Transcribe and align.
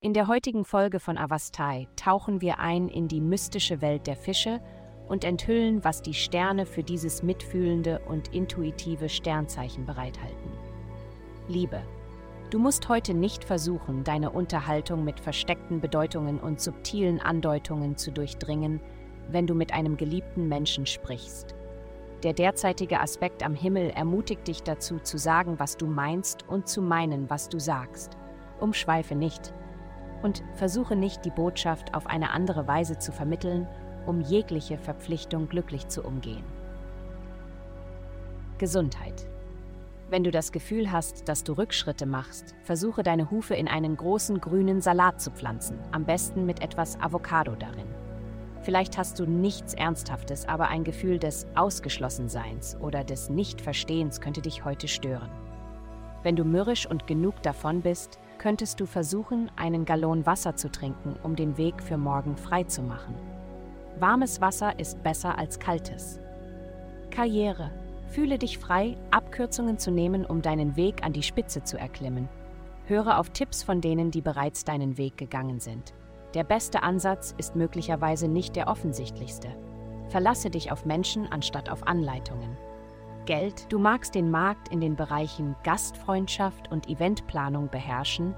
In 0.00 0.12
der 0.12 0.28
heutigen 0.28 0.64
Folge 0.64 1.00
von 1.00 1.16
Avastai 1.16 1.88
tauchen 1.96 2.40
wir 2.40 2.58
ein 2.58 2.88
in 2.88 3.08
die 3.08 3.20
mystische 3.20 3.80
Welt 3.80 4.06
der 4.06 4.16
Fische 4.16 4.60
und 5.08 5.24
enthüllen, 5.24 5.82
was 5.82 6.02
die 6.02 6.14
Sterne 6.14 6.66
für 6.66 6.82
dieses 6.82 7.22
mitfühlende 7.22 8.00
und 8.06 8.34
intuitive 8.34 9.08
Sternzeichen 9.08 9.86
bereithalten. 9.86 10.52
Liebe. 11.48 11.82
Du 12.50 12.58
musst 12.58 12.88
heute 12.88 13.14
nicht 13.14 13.44
versuchen, 13.44 14.04
deine 14.04 14.30
Unterhaltung 14.30 15.04
mit 15.04 15.18
versteckten 15.18 15.80
Bedeutungen 15.80 16.38
und 16.38 16.60
subtilen 16.60 17.20
Andeutungen 17.20 17.96
zu 17.96 18.12
durchdringen, 18.12 18.80
wenn 19.30 19.46
du 19.46 19.54
mit 19.54 19.72
einem 19.72 19.96
geliebten 19.96 20.48
Menschen 20.48 20.86
sprichst. 20.86 21.54
Der 22.24 22.32
derzeitige 22.32 23.00
Aspekt 23.00 23.42
am 23.42 23.54
Himmel 23.54 23.90
ermutigt 23.90 24.48
dich 24.48 24.62
dazu, 24.62 24.98
zu 24.98 25.18
sagen, 25.18 25.58
was 25.58 25.76
du 25.76 25.86
meinst 25.86 26.48
und 26.48 26.66
zu 26.66 26.80
meinen, 26.80 27.28
was 27.28 27.50
du 27.50 27.60
sagst. 27.60 28.16
Umschweife 28.60 29.14
nicht 29.14 29.52
und 30.22 30.42
versuche 30.54 30.96
nicht, 30.96 31.26
die 31.26 31.30
Botschaft 31.30 31.94
auf 31.94 32.06
eine 32.06 32.30
andere 32.30 32.66
Weise 32.66 32.98
zu 32.98 33.12
vermitteln, 33.12 33.68
um 34.06 34.22
jegliche 34.22 34.78
Verpflichtung 34.78 35.50
glücklich 35.50 35.88
zu 35.88 36.02
umgehen. 36.02 36.44
Gesundheit. 38.56 39.26
Wenn 40.08 40.24
du 40.24 40.30
das 40.30 40.50
Gefühl 40.50 40.90
hast, 40.90 41.28
dass 41.28 41.44
du 41.44 41.52
Rückschritte 41.52 42.06
machst, 42.06 42.54
versuche 42.62 43.02
deine 43.02 43.30
Hufe 43.30 43.54
in 43.54 43.68
einen 43.68 43.98
großen 43.98 44.40
grünen 44.40 44.80
Salat 44.80 45.20
zu 45.20 45.30
pflanzen, 45.30 45.78
am 45.92 46.06
besten 46.06 46.46
mit 46.46 46.62
etwas 46.62 46.98
Avocado 47.00 47.54
darin. 47.54 47.93
Vielleicht 48.64 48.96
hast 48.96 49.20
du 49.20 49.26
nichts 49.26 49.74
Ernsthaftes, 49.74 50.48
aber 50.48 50.68
ein 50.68 50.84
Gefühl 50.84 51.18
des 51.18 51.46
Ausgeschlossenseins 51.54 52.78
oder 52.80 53.04
des 53.04 53.28
Nichtverstehens 53.28 54.22
könnte 54.22 54.40
dich 54.40 54.64
heute 54.64 54.88
stören. 54.88 55.28
Wenn 56.22 56.34
du 56.34 56.44
mürrisch 56.44 56.86
und 56.86 57.06
genug 57.06 57.42
davon 57.42 57.82
bist, 57.82 58.18
könntest 58.38 58.80
du 58.80 58.86
versuchen, 58.86 59.50
einen 59.56 59.84
Gallon 59.84 60.24
Wasser 60.24 60.56
zu 60.56 60.70
trinken, 60.72 61.14
um 61.22 61.36
den 61.36 61.58
Weg 61.58 61.82
für 61.82 61.98
morgen 61.98 62.38
frei 62.38 62.64
zu 62.64 62.80
machen. 62.80 63.14
Warmes 63.98 64.40
Wasser 64.40 64.78
ist 64.78 65.02
besser 65.02 65.38
als 65.38 65.58
kaltes. 65.58 66.18
Karriere. 67.10 67.70
Fühle 68.08 68.38
dich 68.38 68.56
frei, 68.56 68.96
Abkürzungen 69.10 69.78
zu 69.78 69.90
nehmen, 69.90 70.24
um 70.24 70.40
deinen 70.40 70.74
Weg 70.76 71.04
an 71.04 71.12
die 71.12 71.22
Spitze 71.22 71.64
zu 71.64 71.78
erklimmen. 71.78 72.30
Höre 72.86 73.18
auf 73.18 73.28
Tipps 73.28 73.62
von 73.62 73.82
denen, 73.82 74.10
die 74.10 74.22
bereits 74.22 74.64
deinen 74.64 74.96
Weg 74.96 75.18
gegangen 75.18 75.60
sind. 75.60 75.92
Der 76.34 76.42
beste 76.42 76.82
Ansatz 76.82 77.32
ist 77.38 77.54
möglicherweise 77.54 78.26
nicht 78.26 78.56
der 78.56 78.66
offensichtlichste. 78.66 79.48
Verlasse 80.08 80.50
dich 80.50 80.72
auf 80.72 80.84
Menschen 80.84 81.30
anstatt 81.30 81.70
auf 81.70 81.86
Anleitungen. 81.86 82.56
Geld, 83.24 83.72
du 83.72 83.78
magst 83.78 84.16
den 84.16 84.32
Markt 84.32 84.68
in 84.68 84.80
den 84.80 84.96
Bereichen 84.96 85.54
Gastfreundschaft 85.62 86.70
und 86.72 86.88
Eventplanung 86.88 87.68
beherrschen, 87.68 88.34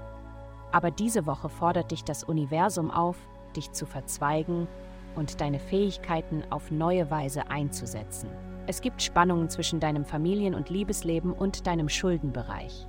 aber 0.71 0.91
diese 0.91 1.25
Woche 1.25 1.49
fordert 1.49 1.91
dich 1.91 2.03
das 2.03 2.23
Universum 2.23 2.91
auf, 2.91 3.17
dich 3.55 3.71
zu 3.71 3.87
verzweigen 3.87 4.67
und 5.15 5.41
deine 5.41 5.59
Fähigkeiten 5.59 6.43
auf 6.51 6.69
neue 6.69 7.09
Weise 7.09 7.49
einzusetzen. 7.49 8.29
Es 8.67 8.81
gibt 8.81 9.01
Spannungen 9.01 9.49
zwischen 9.49 9.79
deinem 9.79 10.05
Familien- 10.05 10.55
und 10.55 10.69
Liebesleben 10.69 11.33
und 11.33 11.65
deinem 11.65 11.89
Schuldenbereich. 11.89 12.87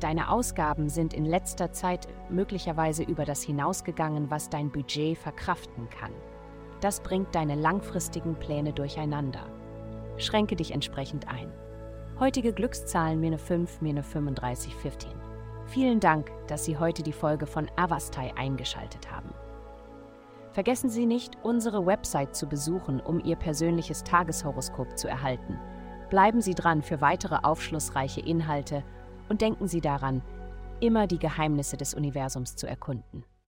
Deine 0.00 0.30
Ausgaben 0.30 0.88
sind 0.88 1.12
in 1.12 1.26
letzter 1.26 1.72
Zeit 1.72 2.08
möglicherweise 2.30 3.02
über 3.02 3.26
das 3.26 3.42
hinausgegangen, 3.42 4.30
was 4.30 4.48
dein 4.48 4.72
Budget 4.72 5.18
verkraften 5.18 5.90
kann. 5.90 6.12
Das 6.80 7.00
bringt 7.00 7.34
deine 7.34 7.54
langfristigen 7.54 8.34
Pläne 8.34 8.72
durcheinander. 8.72 9.44
Schränke 10.16 10.56
dich 10.56 10.72
entsprechend 10.72 11.28
ein. 11.28 11.52
Heutige 12.18 12.54
Glückszahlen 12.54 13.22
eine 13.22 13.38
5, 13.38 13.82
mir 13.82 13.90
eine 13.90 14.02
35, 14.02 14.74
15. 14.74 15.10
Vielen 15.66 16.00
Dank, 16.00 16.30
dass 16.48 16.64
Sie 16.64 16.78
heute 16.78 17.02
die 17.02 17.12
Folge 17.12 17.46
von 17.46 17.70
Avastai 17.76 18.32
eingeschaltet 18.36 19.10
haben. 19.12 19.30
Vergessen 20.52 20.88
Sie 20.88 21.06
nicht, 21.06 21.36
unsere 21.42 21.84
Website 21.84 22.34
zu 22.34 22.46
besuchen, 22.48 23.00
um 23.00 23.20
Ihr 23.22 23.36
persönliches 23.36 24.02
Tageshoroskop 24.02 24.98
zu 24.98 25.08
erhalten. 25.08 25.58
Bleiben 26.08 26.40
Sie 26.40 26.54
dran 26.54 26.82
für 26.82 27.00
weitere 27.00 27.36
aufschlussreiche 27.36 28.20
Inhalte 28.20 28.82
und 29.30 29.40
denken 29.40 29.68
Sie 29.68 29.80
daran, 29.80 30.20
immer 30.80 31.06
die 31.06 31.18
Geheimnisse 31.18 31.76
des 31.76 31.94
Universums 31.94 32.56
zu 32.56 32.66
erkunden. 32.66 33.24